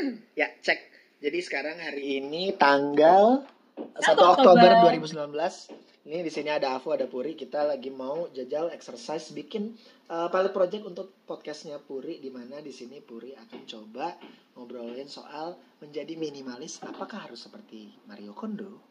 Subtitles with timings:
[0.40, 0.78] ya, cek.
[1.20, 3.44] Jadi sekarang hari ini tanggal
[3.76, 4.68] 1 Oktober.
[4.80, 6.08] Oktober 2019.
[6.10, 7.36] Ini di sini ada Afu, ada Puri.
[7.36, 9.76] Kita lagi mau jajal exercise bikin
[10.08, 14.16] uh, pilot project untuk podcastnya Puri di mana di sini Puri akan coba
[14.56, 18.89] ngobrolin soal menjadi minimalis apakah harus seperti Mario Kondo?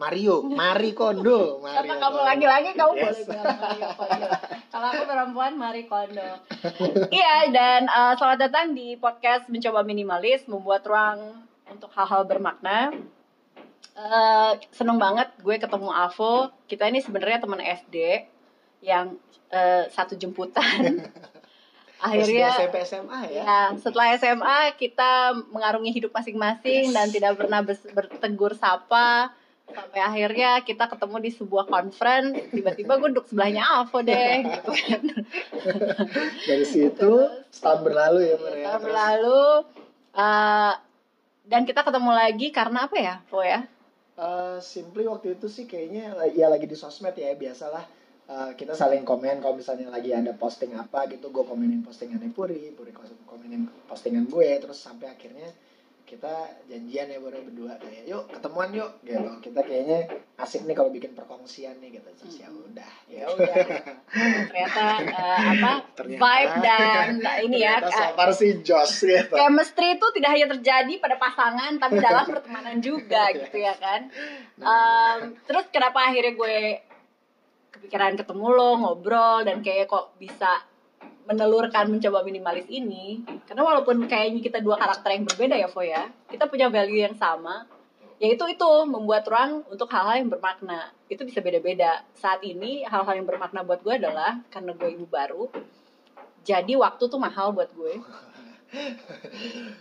[0.00, 2.24] Mario, Mari Kondo, Karena Mario kamu Kondo.
[2.24, 3.04] lagi-lagi kamu Yes.
[3.04, 4.28] boleh bilang Mario Kondo.
[4.70, 6.28] Kalau aku perempuan Marie Kondo.
[7.12, 12.96] iya dan uh, selamat datang di podcast mencoba minimalis membuat ruang untuk hal-hal bermakna.
[13.92, 16.48] Uh, seneng banget gue ketemu Avo.
[16.64, 18.24] Kita ini sebenarnya teman SD
[18.80, 19.20] yang
[19.50, 20.96] uh, satu jemputan.
[22.00, 23.42] Akhirnya SD, SMP, SMA ya.
[23.44, 26.96] Ya, setelah SMA kita mengarungi hidup masing-masing Yes.
[26.96, 29.36] dan tidak pernah bertegur sapa
[29.72, 35.02] sampai akhirnya kita ketemu di sebuah conference tiba-tiba gue duduk sebelahnya Avo deh gitu kan.
[36.46, 37.12] Dari situ
[37.50, 38.64] setahun berlalu ya, Mar, ya.
[38.66, 39.42] tahun Terus- berlalu
[40.14, 40.72] uh,
[41.50, 43.66] dan kita ketemu lagi karena apa ya Vo ya?
[44.20, 47.82] Eh, simply waktu itu sih kayaknya ya lagi di sosmed ya biasalah.
[48.30, 52.70] Eh, kita saling komen kalau misalnya lagi ada posting apa gitu gue komenin postingannya Puri
[52.76, 52.94] Puri
[53.26, 55.50] komenin postingan gue terus sampai akhirnya
[56.10, 56.34] kita
[56.66, 59.30] janjian ya baru berdua kayak yuk ketemuan yuk gitu.
[59.38, 63.24] Kita kayaknya asik nih kalau bikin perkongsian nih gitu terus ya udah ya.
[63.30, 63.54] Udah.
[64.50, 67.06] Ternyata uh, apa Ternyata- vibe dan
[67.46, 69.30] ini ya Ternyata far sih Josh gitu.
[69.30, 74.10] chemistry itu tidak hanya terjadi pada pasangan tapi dalam pertemanan juga gitu ya kan?
[74.58, 76.58] Nah, Um, terus kenapa akhirnya gue
[77.70, 80.58] kepikiran ketemu lo ngobrol dan kayak kok bisa
[81.30, 86.10] menelurkan mencoba minimalis ini karena walaupun kayaknya kita dua karakter yang berbeda ya Vo ya
[86.26, 87.70] kita punya value yang sama
[88.18, 90.92] yaitu itu membuat ruang untuk hal-hal yang bermakna.
[91.08, 92.04] Itu bisa beda-beda.
[92.12, 95.48] Saat ini hal-hal yang bermakna buat gue adalah karena gue ibu baru
[96.44, 97.96] jadi waktu tuh mahal buat gue.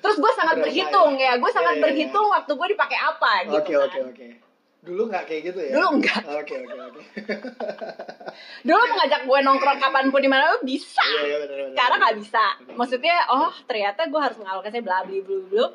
[0.02, 1.83] Terus gue sangat Berasa berhitung ya gue sangat Iya, iya, iya.
[1.83, 3.86] berhitung waktu gue dipakai apa gitu oke kan.
[3.86, 4.48] oke oke
[4.80, 5.72] dulu nggak kayak gitu ya?
[5.75, 6.23] Dulu nggak.
[6.23, 7.03] oke oke oke.
[8.67, 11.04] Dulu mengajak gue nongkrong kapan pun di mana bisa.
[11.04, 12.45] Iya iya benar benar sekarang nggak bisa.
[12.80, 15.67] Maksudnya oh ternyata gue harus mengalokasinya bla bla bla bla.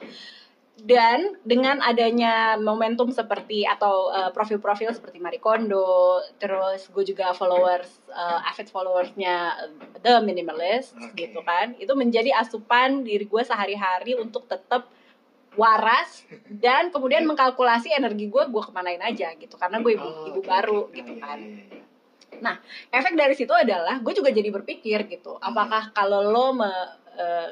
[0.74, 7.86] Dan dengan adanya momentum seperti atau uh, profil-profil seperti Marie Kondo terus gue juga followers
[8.10, 11.28] uh, avid followersnya uh, The Minimalist Oke.
[11.28, 11.78] gitu kan.
[11.78, 14.90] Itu menjadi asupan diri gue sehari-hari untuk tetap
[15.54, 19.54] waras dan kemudian mengkalkulasi energi gue gue kemanain aja gitu.
[19.54, 21.38] Karena gue ibu, Oh, ibu baru gitu Iya, kan.
[21.38, 21.64] iya,
[22.34, 22.54] iya.
[22.90, 25.38] efek dari situ adalah gue juga jadi berpikir gitu.
[25.38, 27.50] Apakah kalau lo me- eh,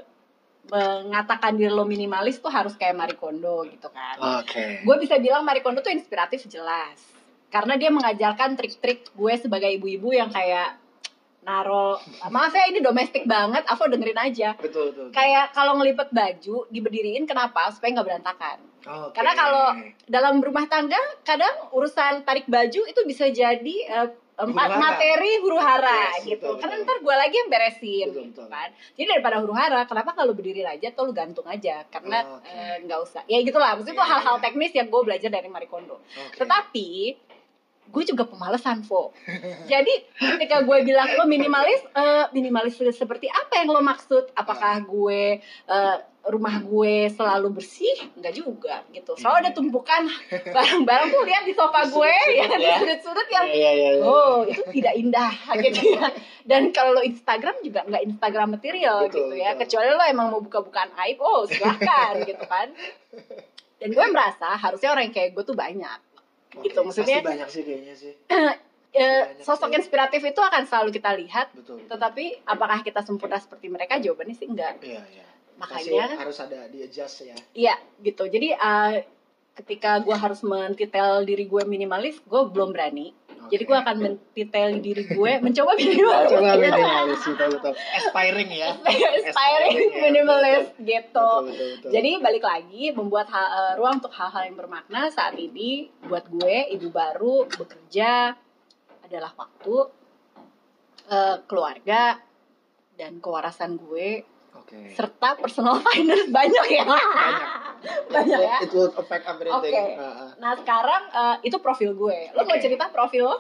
[0.65, 4.43] mengatakan diri lo minimalis tuh harus kayak Marie Kondo gitu kan?
[4.43, 4.83] Oke.
[4.83, 6.99] gue bisa bilang Marie Kondo tuh inspiratif jelas.
[7.47, 10.82] Karena dia mengajarkan trik-trik gue sebagai ibu-ibu yang kayak
[11.43, 15.05] naro maaf ya ini domestik banget Avo dengerin aja Betul betul.
[15.05, 15.07] betul.
[15.11, 19.11] kayak kalau ngelipet baju diberdiriin kenapa supaya nggak berantakan Oke.
[19.13, 19.65] karena kalau
[20.07, 24.75] dalam rumah tangga kadang urusan tarik baju itu bisa jadi eh, em- Huru-hara.
[24.77, 26.47] materi huru hara Yes, gitu.
[26.49, 26.87] betul, Karena betul.
[26.89, 28.47] ntar gue lagi yang beresin Betul, gitu betul.
[28.49, 28.69] kan.
[28.97, 31.85] Jadi daripada huru hara, kenapa kalau berdiri aja atau lu gantung aja?
[31.87, 33.23] Karena Oh, eh, nggak usah.
[33.25, 33.77] Ya gitulah.
[33.77, 34.43] Maksudnya itu Iya, hal-hal iya.
[34.43, 36.01] teknis yang gue belajar dari Marie Kondo.
[36.01, 36.37] Oke.
[36.39, 36.89] Tetapi
[37.93, 39.13] gue juga pemalesan, Vo.
[39.73, 44.33] Jadi ketika gue bilang lo minimalis, eh, minimalis seperti apa yang lo maksud?
[44.33, 47.93] Apakah gue eh, rumah gue selalu bersih?
[48.17, 49.13] Enggak juga gitu.
[49.19, 50.09] Soalnya ada tumpukan
[50.57, 52.77] barang-barang tuh lihat di sofa gue ya di ya.
[52.81, 54.05] sudut-sudut yang Iya, iya, iya.
[54.07, 55.35] oh itu tidak indah
[55.69, 56.09] gitu ya.
[56.47, 59.53] Dan kalau lo Instagram juga nggak Instagram material Betul, gitu ya.
[59.53, 59.61] betul.
[59.67, 62.71] Kecuali lo emang mau buka-bukaan aib, oh silahkan gitu kan.
[63.83, 66.12] Dan gue merasa harusnya orang yang kayak gue tuh banyak
[66.53, 68.13] Oke, gitu maksudnya pasti banyak sih kayaknya sih.
[68.93, 69.77] eh, banyak sosok sih.
[69.81, 71.81] inspiratif itu akan selalu kita lihat Betul.
[71.81, 71.89] betul.
[71.89, 75.27] tetapi apakah kita sempurna seperti mereka jawabannya sih enggak Iya, iya.
[75.57, 77.37] makanya Pasti harus ada di adjust ya.
[77.55, 78.97] iya gitu jadi eh,
[79.53, 83.13] ketika gue harus mentitel diri gue minimalis gue belum berani
[83.51, 87.73] jadi gue akan mentitel diri gue mencoba minimalis coba minimalis betul betul.
[87.75, 88.71] Aspiring ya.
[89.33, 91.91] aspiring ya, minimalis gitu Betul betul betul.
[91.91, 96.57] Jadi balik lagi membuat hal, eh, ruang untuk hal-hal yang bermakna saat ini buat gue
[96.77, 98.37] ibu baru bekerja
[99.07, 99.77] adalah waktu
[101.11, 102.21] eh, keluarga
[102.95, 104.93] dan kewarasan gue Oke.
[104.93, 107.41] serta personal finance banyak ya Banyak.
[108.07, 108.57] banyak ya.
[108.61, 109.73] It will affect everything.
[109.73, 109.97] Oke.
[109.97, 110.31] Ah, ah.
[110.37, 112.19] Nah sekarang eh, itu profil gue.
[112.31, 112.61] Lo mau Oke.
[112.61, 113.37] cerita profil lo?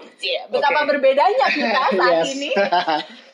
[0.48, 0.88] Betapa Oke.
[0.90, 2.32] berbedanya kita saat Yes.
[2.32, 2.50] ini.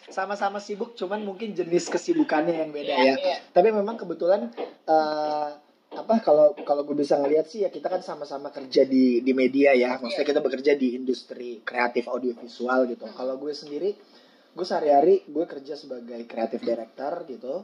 [0.07, 3.15] Sama-sama sibuk, cuman mungkin jenis kesibukannya yang beda Iya, ya.
[3.15, 3.37] iya.
[3.47, 4.49] Tapi memang kebetulan
[4.85, 5.49] eh,
[5.91, 9.73] apa kalau kalau gue bisa ngelihat sih ya kita kan sama-sama kerja di di media
[9.73, 9.97] ya.
[9.97, 10.31] Maksudnya Iya.
[10.31, 13.05] kita bekerja di industri kreatif audiovisual gitu.
[13.05, 13.15] Hmm.
[13.15, 13.91] Kalau gue sendiri
[14.59, 17.63] gue sehari-hari gue kerja sebagai kreatif director gitu.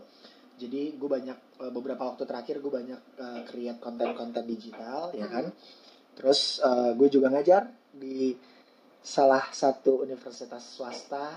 [0.55, 5.35] Jadi gue banyak eh, beberapa waktu terakhir gue banyak eh, create konten-konten digital ya Hmm.
[5.35, 5.47] kan
[6.15, 8.39] terus eh, gue juga ngajar di
[9.03, 11.35] salah satu universitas swasta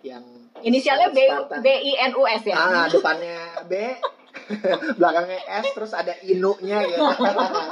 [0.00, 0.22] yang
[0.62, 1.58] Inisialnya B Spartan.
[1.58, 2.54] B I N U S ya.
[2.54, 3.74] ah depannya B
[4.98, 7.02] belakangnya S terus ada inunya gitu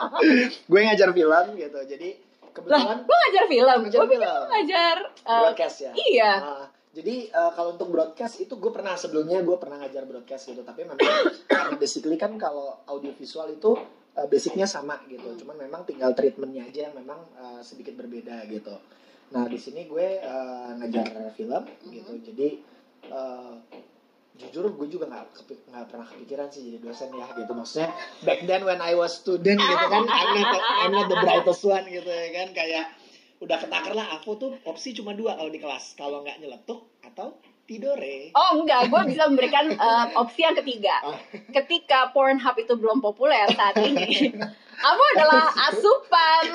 [0.70, 3.78] gue ngajar film gitu jadi Lah, kebetulan lu ngajar film.
[3.86, 4.20] Ngajar film.
[4.34, 6.32] lu ngajar eh, broadcast ya iya.
[6.42, 10.64] Nah, jadi eh, kalau untuk broadcast itu gue pernah sebelumnya gue pernah ngajar broadcast gitu.
[10.64, 10.98] Tapi memang
[11.44, 13.76] karena basically kan kalau audiovisual itu
[14.16, 15.36] eh, basicnya sama gitu.
[15.44, 18.72] Cuman memang tinggal treatmentnya aja yang memang eh, sedikit berbeda gitu.
[19.36, 21.62] Nah di sini gue eh, ngajar film
[21.92, 22.12] gitu.
[22.32, 22.48] Jadi
[23.12, 23.54] eh,
[24.38, 25.24] jujur gue juga nggak
[25.66, 27.52] nggak pernah kepikiran sih jadi dosen ya gitu.
[27.52, 27.90] Maksudnya
[28.24, 31.62] back then when I was student gitu kan I'm not, the- I'm not the brightest
[31.66, 32.48] one gitu ya kan.
[32.56, 32.96] Kayak
[33.38, 35.94] udah ketakar lah aku tuh opsi cuma dua kalau di kelas.
[35.94, 37.38] Kalau nggak nyeletuk atau
[37.68, 38.32] tidore.
[38.32, 40.96] Oh enggak, gue bisa memberikan eh, opsi yang ketiga.
[41.04, 41.18] Oh.
[41.52, 44.32] Ketika Pornhub itu belum populer saat ini,
[44.82, 46.46] kamu adalah asupan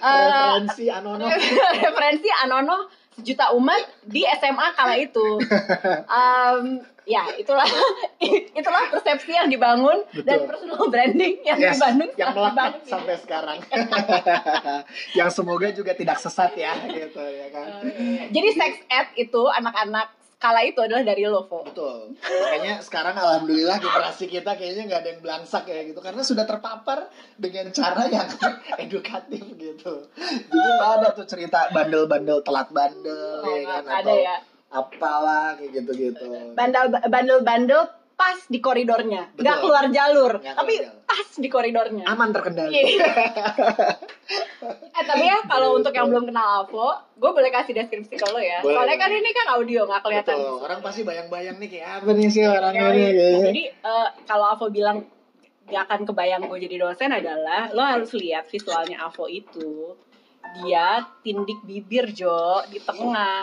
[0.00, 1.26] eh, referensi anono.
[1.82, 5.40] referensi Anono sejuta umat di SMA kala itu.
[6.16, 7.62] Em, ya itulah
[8.58, 10.50] itulah persepsi yang dibangun dan Betul.
[10.50, 12.90] personal branding yang yes, di Bandung yang melekat dibangun.
[12.90, 13.58] sampai sekarang
[15.18, 17.86] yang semoga juga tidak sesat ya gitu ya kan
[18.34, 21.64] Jadi sex ed itu anak-anak kala itu adalah dari Lovo.
[21.64, 22.12] Betul.
[22.20, 27.08] Makanya sekarang alhamdulillah generasi kita kayaknya nggak ada yang belangsak ya gitu karena sudah terpapar
[27.34, 28.28] dengan cara yang
[28.84, 29.94] edukatif gitu.
[30.46, 34.36] Jadi nggak ada tuh cerita bandel-bandel telat bandel Oh, ya kan ada atau ya.
[34.68, 36.28] apalah kayak gitu-gitu.
[36.52, 37.82] bandel bandel-bandel
[38.16, 39.62] pas di koridornya, nggak Betul.
[39.62, 41.04] keluar jalur, Nggak tapi jalur.
[41.04, 42.04] pas di koridornya.
[42.06, 42.72] Aman terkendali.
[42.72, 43.12] Iya.
[44.90, 45.78] eh tapi ya kalau Gitu.
[45.78, 48.58] untuk yang belum kenal Avo, gue boleh kasih deskripsi lo ya.
[48.58, 50.34] Boleh, Soalnya kan ini kan audio nggak kelihatan.
[50.34, 50.56] Betul.
[50.58, 53.12] Orang pasti bayang-bayang nih kayak apa nih sih orangnya Ya, nih iya.
[53.12, 53.44] kayaknya.
[53.44, 54.98] Jadi eh, kalau Avo bilang
[55.66, 59.98] gak akan kebayang gue jadi dosen adalah lo harus lihat visualnya Avo itu
[60.54, 63.42] dia tindik bibir Jo di tengah.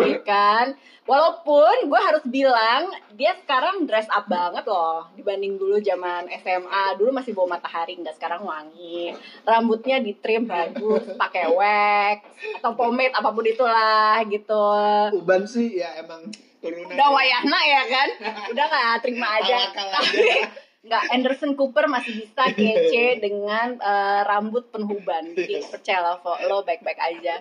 [0.00, 0.74] Ya kan?
[1.04, 7.12] Walaupun gue harus bilang dia sekarang dress up banget loh dibanding dulu zaman SMA dulu
[7.12, 9.12] masih bawa matahari nggak sekarang wangi.
[9.44, 12.24] Rambutnya di trim bagus pakai wax
[12.56, 14.68] atau pomade apa pun itulah gitu.
[15.12, 16.32] Uban sih ya emang
[16.64, 16.96] turunan.
[16.96, 18.08] udah wayahna ya kan?
[18.56, 19.56] Udah nggak terima aja.
[19.76, 20.24] Tapi
[20.84, 27.40] nggak Anderson Cooper masih bisa kece dengan eh, rambut penuhuban jadi percayalah lo baik-baik aja.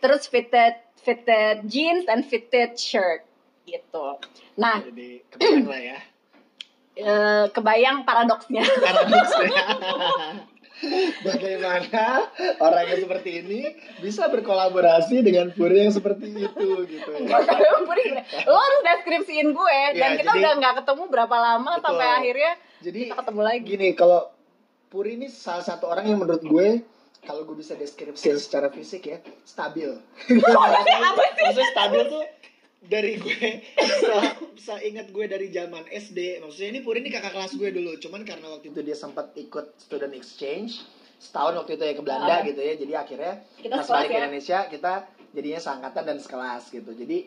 [0.00, 0.74] Terus fitted
[1.04, 3.22] fitted jeans dan fitted shirt
[3.68, 4.16] gitu.
[4.56, 5.98] Nah Jadi kebayang lah ya.
[7.04, 8.64] eh, kebayang paradoksnya.
[8.64, 9.64] Paradoks ya.
[11.26, 13.60] Bagaimana orang yang seperti ini
[13.98, 17.38] bisa berkolaborasi dengan puri yang seperti itu gitu ya.
[18.44, 21.84] lo harus deskripsiin gue dan Ya, kita jadi- udah nggak ketemu berapa lama Betul.
[21.84, 24.20] sampai akhirnya Jadi kita ketemu lagi gini kalau
[24.88, 26.68] Puri ini salah satu orang yang menurut gue
[27.20, 29.90] kalau gue bisa deskripsiin secara fisik ya stabil.
[30.30, 32.24] Maksudnya stabil tuh
[32.78, 33.66] dari gue
[34.64, 37.98] se ingat gue dari zaman SD maksudnya ini Puri ini kakak kelas gue dulu.
[37.98, 40.86] Cuman karena waktu itu dia sempat ikut student exchange
[41.18, 42.46] setahun waktu itu ya ke Belanda Ah.
[42.46, 42.74] gitu ya.
[42.78, 44.20] Jadi akhirnya Kita pas balik ke ya?
[44.22, 44.92] Indonesia kita
[45.28, 46.90] jadinya seangkatan dan sekelas gitu.
[46.94, 47.18] Jadi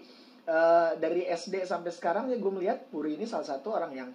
[0.42, 4.10] eh, dari SD sampai sekarang ya gue melihat Puri ini salah satu orang yang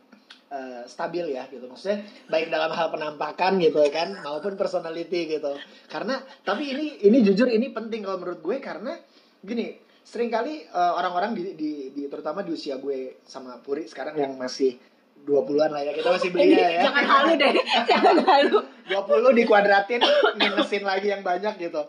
[0.49, 1.69] eh, stabil ya gitu.
[1.69, 5.53] Maksudnya baik dalam hal penampakan gitu kan maupun personality gitu.
[5.87, 8.97] Karena tapi ini ini jujur ini penting kalau menurut gue karena
[9.45, 14.15] gini sering kali eh, orang-orang di, di, di terutama di usia gue sama Puri sekarang
[14.15, 14.79] yang masih
[15.27, 17.53] 20-an lah ya kita masih Ini belia ya jangan halu deh
[17.91, 20.01] jangan halu 20 dikuadratin
[20.39, 21.83] minusin lagi yang banyak gitu.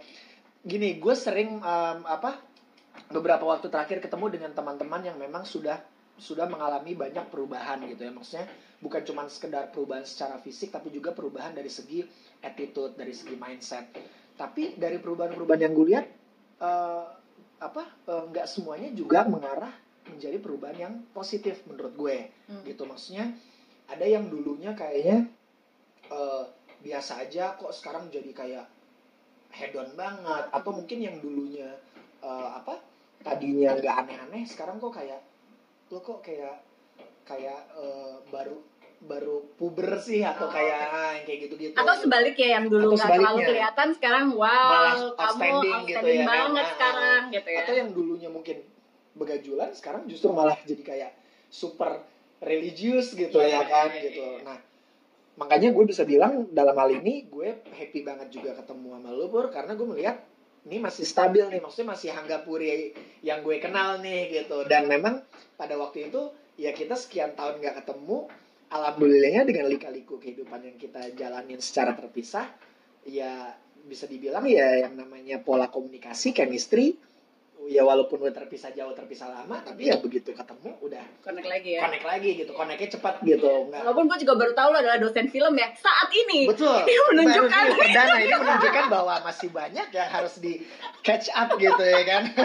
[0.65, 2.41] Gini, gue sering em, apa
[3.13, 5.77] beberapa waktu terakhir ketemu dengan teman-teman yang memang sudah
[6.17, 8.11] sudah mengalami banyak perubahan gitu ya.
[8.11, 8.49] Maksudnya
[8.81, 12.01] bukan cuma sekedar perubahan secara fisik tapi juga perubahan dari segi
[12.41, 13.93] attitude, dari segi mindset.
[14.33, 16.05] Tapi dari perubahan-perubahan yang gue lihat
[16.65, 17.05] eh,
[17.57, 19.73] apa eh, nggak semuanya juga mengarah
[20.07, 22.63] menjadi perubahan yang positif menurut gue Hmm.
[22.63, 23.27] gitu maksudnya
[23.91, 25.27] ada yang dulunya kayaknya
[26.07, 26.43] eh,
[26.79, 28.65] biasa aja kok sekarang jadi kayak
[29.51, 31.67] hedon banget atau mungkin yang dulunya
[32.23, 32.79] eh, apa
[33.25, 35.19] tadinya nggak aneh-aneh sekarang kok kayak
[35.91, 36.61] lo kok kayak
[37.27, 38.55] kayak eh, baru
[38.97, 41.73] baru puber sih atau Oh, kayak ah, yang kayak gitu-gitu.
[41.73, 46.17] Atau sebaliknya yang dulu nggak terlalu kelihatan sekarang wow Malah kamu outstanding outstanding gitu ya
[46.17, 46.27] kan.
[46.27, 47.59] banget Ah, sekarang gitu ya.
[47.61, 48.57] Atau yang dulunya mungkin
[49.13, 51.11] begajulan sekarang justru malah jadi kayak
[51.47, 52.05] super
[52.37, 54.21] religius gitu Iya, ya kan iya, gitu.
[54.21, 54.45] iya.
[54.45, 54.57] nah
[55.35, 59.49] makanya gue bisa bilang dalam hal ini gue happy banget juga ketemu sama lu Pur
[59.49, 60.21] karena gue melihat
[60.65, 64.67] ini masih stabil nih maksudnya masih Hangga Puri yang gue kenal nih gitu.
[64.67, 65.23] Dan memang
[65.55, 66.21] pada waktu itu
[66.57, 68.27] ya kita sekian tahun nggak ketemu
[68.67, 72.47] alhamdulillahnya dengan lika-liku kehidupan yang kita jalanin secara terpisah
[73.07, 73.55] ya
[73.87, 76.99] bisa dibilang ya yang namanya pola komunikasi chemistry
[77.67, 81.81] ya walaupun udah terpisah jauh terpisah lama tapi ya begitu ketemu udah connect lagi ya.
[81.83, 85.27] connect lagi gitu connectnya cepat gitu nggak walaupun gue juga baru tahu lo adalah dosen
[85.27, 86.79] film ya saat ini betul.
[86.87, 90.63] Ini menunjukkan Baru ini perdana ini menunjukkan bahwa masih banyak yang harus di
[91.03, 92.23] catch up gitu ya kan.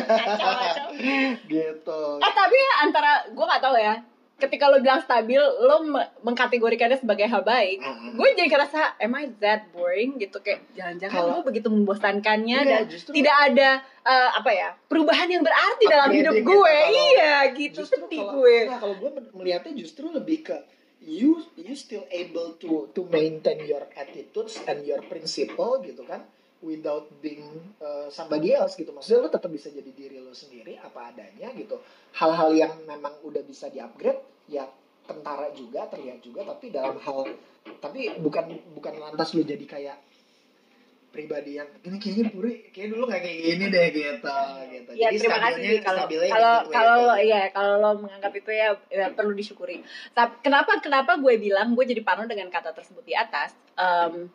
[1.52, 2.00] Gitu.
[2.18, 3.94] Eh tapi antara gue nggak tahu ya
[4.42, 7.78] ketika lo bilang stabil lo me- mengkategorikannya sebagai hal baik.
[7.78, 8.12] Mm-mm.
[8.14, 10.16] gue jadi ngerasa am I that boring?
[10.16, 13.70] Gitu kayak jangan-jangan gue begitu membosankannya Iya, dan justru- tidak ada
[14.02, 16.74] eh, apa ya perubahan yang berarti dalam Upgrading hidup gitu, gue.
[16.74, 18.56] kalau- iya gitu sedih kalau, gue.
[18.64, 20.56] nah, kalau gue melihatnya justru lebih ke
[21.00, 26.22] you you still able to to maintain your attitudes and your principle gitu kan
[26.62, 27.44] without being
[27.82, 31.82] uh, somebody else gitu maksudnya lo tetap bisa jadi diri lo sendiri apa adanya gitu
[32.16, 34.64] hal-hal yang memang udah bisa di upgrade ya
[35.02, 37.26] tentara juga terlihat juga tapi dalam hal
[37.82, 39.98] tapi bukan bukan lantas lo jadi kayak
[41.12, 44.32] pribadi yang ini kayaknya puri kayak dulu nggak kayak gini deh gitu
[44.72, 47.08] gitu Ya Jadi terima kasih kalau kalau gitu, kalau gitu.
[47.12, 49.84] lo ya kalau lo menganggap itu ya, ya perlu disyukuri.
[50.16, 53.52] Tapi kenapa kenapa gue bilang gue jadi parno dengan kata tersebut di atas?
[53.76, 54.32] Em,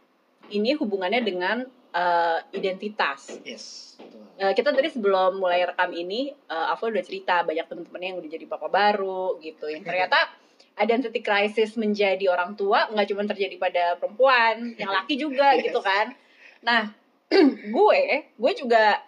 [0.53, 3.39] ini hubungannya dengan eh, identitas.
[3.43, 3.95] Yes.
[4.37, 8.29] Eh, kita tadi sebelum mulai rekam ini, uh, Avo udah cerita banyak teman-temannya yang udah
[8.29, 9.65] jadi bapak baru gitu.
[9.65, 10.29] Yang ternyata
[10.83, 15.65] identity crisis menjadi orang tua nggak cuma terjadi pada perempuan, yang laki juga Yes.
[15.65, 16.13] gitu kan.
[16.61, 16.93] Nah,
[17.75, 19.01] gue, gue juga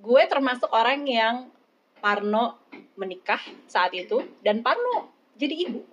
[0.00, 1.36] gue termasuk orang yang
[2.00, 2.56] Parno
[2.96, 5.84] menikah saat itu dan Parno jadi ibu.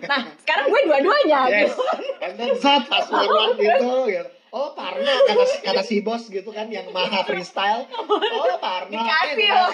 [0.00, 1.76] Nah, sekarang gue dua-duanya Yes.
[1.76, 1.84] gitu.
[2.24, 3.12] And then saat gitu,
[3.60, 4.39] gitu.
[4.50, 7.86] Oh Parno kata kata si bos gitu kan yang maha freestyle.
[7.94, 8.90] Oh Parno.
[8.90, 9.70] Dikasih eh, loh,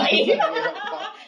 [0.00, 0.20] yoi.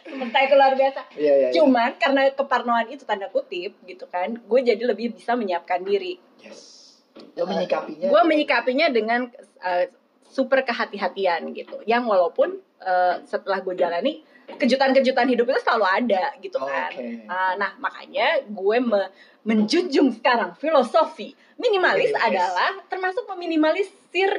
[0.09, 1.01] Sementara itu luar biasa.
[1.13, 1.49] Iya iya.
[1.53, 1.55] iya.
[1.61, 6.17] Cuman karena keparnoan itu tanda kutip gitu kan, gue jadi lebih bisa menyiapkan diri.
[6.41, 6.97] Yes.
[7.37, 8.09] Lo menyikapinya.
[8.09, 9.29] Gue menyikapinya dengan
[9.61, 9.85] uh,
[10.33, 11.85] super kehati-hatian gitu.
[11.85, 16.91] Yang walaupun uh, setelah gue jalani kejutan-kejutan hidup itu selalu ada gitu kan.
[16.91, 17.25] Oke.
[17.25, 19.11] Uh, nah makanya gue me-
[19.43, 22.27] menjunjung sekarang filosofi minimalis Minimalis.
[22.29, 23.95] adalah termasuk meminimalisir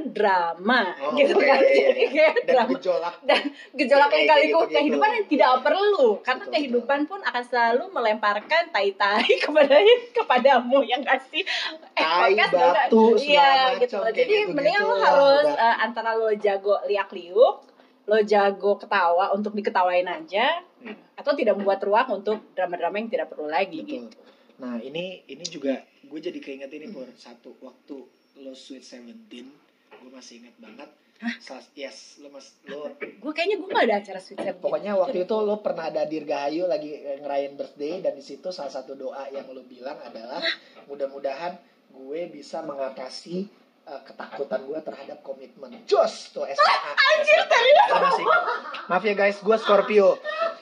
[0.06, 1.58] drama Oh, gitu oke, kan.
[1.58, 2.10] iya, Jadi iya.
[2.10, 3.16] kayak Dan drama gejolak.
[3.24, 3.42] dan
[3.74, 4.76] gejolak yang Kayak kali gitu-gitu.
[4.76, 9.76] kehidupan yang tidak perlu karena Betul, kehidupan pun akan selalu melemparkan tai-tai kepada
[10.12, 11.44] kepadamu yang kasih
[11.96, 16.84] eh, Tai, batu, iya gitu jadi gitu-gitu mendingan lo lah, harus eh, antara lo jago
[16.84, 17.56] liak-liuk
[18.08, 20.94] lo jago ketawa untuk diketawain aja Hmm.
[21.18, 24.14] atau tidak membuat ruang untuk drama-drama yang tidak perlu lagi Betul.
[24.14, 24.18] gitu
[24.58, 27.98] Nah ini ini juga gue jadi keinget ini Pur satu waktu
[28.38, 29.50] lo Sweet Seventeen
[29.90, 30.86] gue masih inget banget.
[31.42, 35.26] Salah, yes lo mas lo gue kayaknya gue gak ada acara sweet seventeen Pokoknya waktu
[35.26, 39.26] itu lo pernah ada Dirgahayu lagi eh, ngerayain birthday dan di situ salah satu doa
[39.34, 40.46] yang lo bilang adalah
[40.86, 41.58] mudah-mudahan
[41.90, 43.50] gue bisa mengatasi
[43.88, 45.72] eh, ketakutan gue terhadap komitmen.
[45.84, 46.76] Jos tuh SMA.
[46.94, 48.44] Anjir masih ingat.
[48.88, 50.20] Maaf ya guys, gue Scorpio.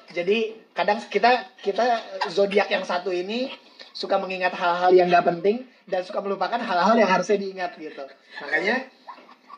[0.10, 0.38] Jadi
[0.72, 1.30] kadang kita
[1.60, 1.84] kita
[2.30, 3.52] zodiak yang satu ini
[3.92, 8.04] suka mengingat hal-hal yang gak penting dan suka melupakan hal-hal yang harusnya diingat gitu.
[8.40, 8.88] Makanya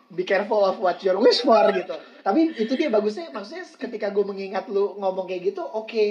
[0.08, 1.94] be careful of what you wish for gitu.
[2.22, 6.06] Tapi itu dia bagusnya maksudnya ketika gue mengingat lu ngomong kayak gitu, oke.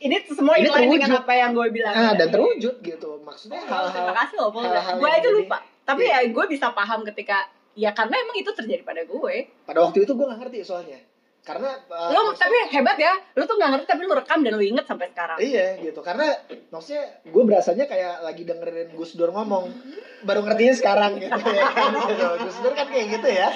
[0.00, 1.22] ini semua Ini inline dengan terwujud.
[1.22, 3.10] apa yang gue bilang Ah, dan terwujud gitu.
[3.20, 4.64] Maksudnya Oh, terima hal-hal kasih loh Paul.
[4.64, 5.58] hal-hal gue aja lupa
[5.90, 9.34] tapi ya gue bisa paham ketika ya karena emang itu terjadi pada gue.
[9.66, 11.00] Pada waktu itu gue gak ngerti soalnya.
[11.40, 13.16] Karena uh, lo tapi hebat ya.
[13.32, 15.40] Lo tuh nggak ngerti tapi lo rekam dan lo inget sampai sekarang.
[15.40, 16.04] Iya gitu.
[16.04, 16.36] Karena
[16.68, 19.72] maksudnya gue berasanya kayak lagi dengerin Gus Dur ngomong.
[20.20, 21.90] Baru ngertinya sekarang gitu ya kan.
[22.12, 22.26] Gitu.
[22.44, 23.48] Gus Dur kan kayak gitu ya.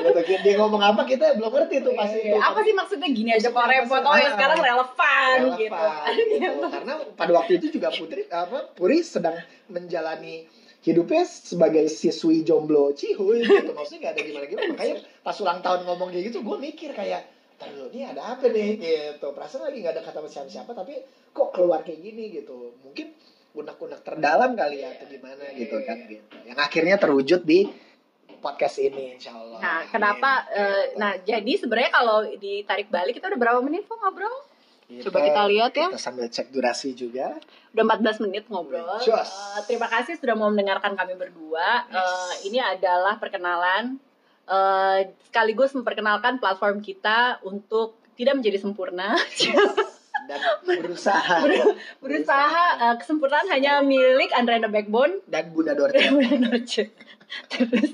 [0.00, 0.20] Gitu.
[0.40, 3.08] dia ngomong apa kita belum ngerti tuh pasti Iya, itu apa sih maksudnya?
[3.12, 4.00] Gini aja kok repot.
[4.00, 5.86] oh ya Ah, sekarang relevan, Relevan, gitu.
[6.40, 6.66] Gitu.
[6.72, 9.36] karena pada waktu itu juga Putri apa Puri sedang
[9.68, 10.48] menjalani
[10.86, 13.74] hidupnya sebagai siswi jomblo cihuy gitu.
[13.74, 17.26] Maksudnya gak ada gimana gimana makanya pas ulang tahun ngomong kayak gitu gue mikir kayak
[17.58, 18.70] dulu nih ada apa nih?
[18.78, 19.26] Gitu.
[19.34, 20.94] Perasaan lagi gak ada kata sama siapa-siapa tapi
[21.34, 22.78] kok keluar kayak gini gitu.
[22.86, 23.10] Mungkin
[23.56, 26.34] unek-unek terdalam kali ya atau gimana gitu kan gitu.
[26.46, 27.66] Yang akhirnya terwujud di
[28.38, 29.58] podcast ini insya Allah.
[29.58, 31.00] Nah kenapa eh, Gitu.
[31.02, 34.45] nah jadi sebenarnya kalau ditarik balik kita udah berapa menit kok ngobrol
[34.86, 35.86] coba kita lihat ya.
[35.90, 37.34] kita sambil cek durasi juga.
[37.74, 38.86] Udah 14 menit ngobrol.
[39.02, 41.90] Eh, terima kasih sudah mau mendengarkan kami berdua.
[41.90, 42.46] Yes.
[42.46, 43.98] ini adalah perkenalan.
[44.46, 49.18] Eh, sekaligus memperkenalkan platform kita untuk tidak menjadi sempurna.
[50.26, 50.38] Dan
[50.86, 51.36] berusaha.
[51.98, 52.64] Berusaha.
[52.78, 55.18] Eh, kesempurnaan hanya milik Andre the Backbone.
[55.26, 55.98] Dan Bunda Dorce.
[57.50, 57.90] Terus.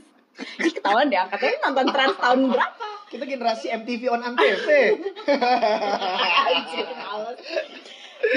[0.61, 1.57] Ini ketahuan deh angkatnya.
[1.65, 4.41] Nonton trans tahun berapa kita generasi MTV on Antv
[7.05, 7.39] males.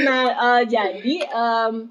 [0.03, 0.23] nah
[0.59, 1.87] eh, jadi em,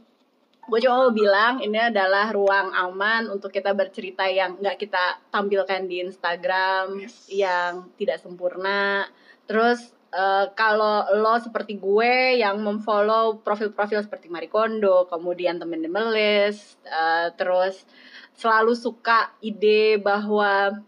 [0.64, 6.04] gue mau bilang ini adalah ruang aman untuk kita bercerita yang nggak kita tampilkan di
[6.04, 7.24] Instagram Yes.
[7.32, 9.08] yang tidak sempurna
[9.48, 9.80] terus
[10.12, 17.32] eh, kalau lo seperti gue yang memfollow profil-profil seperti Marie Kondo kemudian temen Demelis eh,
[17.40, 17.88] terus
[18.34, 20.82] selalu suka ide bahwa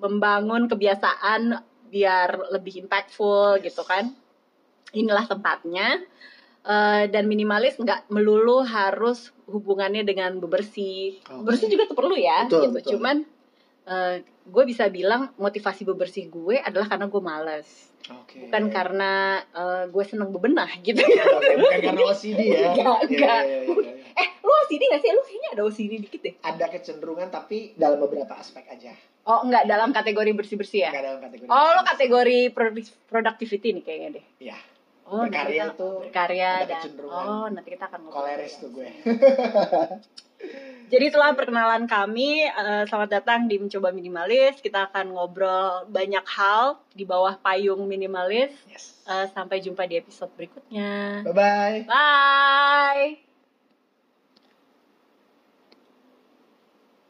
[0.00, 1.60] membangun kebiasaan
[1.92, 4.10] biar lebih impactful gitu kan
[4.90, 6.02] inilah tempatnya
[6.60, 11.40] Eh, dan minimalis nggak melulu harus hubungannya dengan bebersih Oke.
[11.40, 12.90] bebersih juga tuh perlu ya Betul, gitu betul.
[13.00, 13.16] cuman
[13.88, 17.64] eh, gue bisa bilang motivasi bebersih gue adalah karena gue males
[18.12, 18.44] Oke.
[18.44, 22.60] bukan karena eh, gue seneng bebenah gitu Oke, bukan karena OCD ya.
[22.76, 23.40] Enggak, enggak.
[23.40, 23.92] iya, iya, iya.
[24.20, 28.04] eh lu OCD gak sih lu kayaknya ada OCD dikit deh Ada kecenderungan tapi dalam
[28.04, 28.92] beberapa aspek aja.
[29.22, 31.48] Oh enggak dalam kategori bersih bersih ya Enggak dalam kategori.
[31.48, 32.38] oh lo kategori
[33.06, 34.56] productivity nih kayaknya deh Iya.
[35.06, 38.88] oh Berkarya kita- tuh berkarya dan oh nanti kita akan ngobrol Koleris tuh gue.
[40.88, 42.42] Jadi itulah perkenalan kami.
[42.42, 44.56] Eh, Selamat datang di Mencoba Minimalis.
[44.58, 48.50] Kita akan ngobrol banyak hal di bawah payung minimalis.
[48.66, 49.04] Yes.
[49.04, 51.20] Eh, Sampai jumpa di episode berikutnya.
[51.22, 51.78] Bye bye.
[51.84, 53.29] Bye.